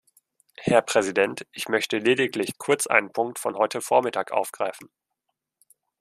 Herr 0.57 0.81
Präsident! 0.81 1.45
Ich 1.51 1.69
möchte 1.69 1.99
lediglich 1.99 2.57
kurz 2.57 2.87
einen 2.87 3.11
Punkt 3.11 3.37
von 3.37 3.55
heute 3.55 3.81
vormittag 3.81 4.31
aufgreifen. 4.31 4.89